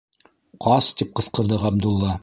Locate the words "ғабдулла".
1.67-2.19